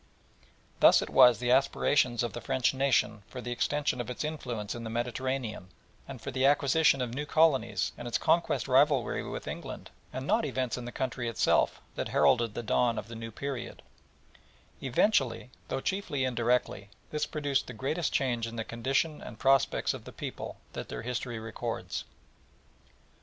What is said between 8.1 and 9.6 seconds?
conquest rivalry with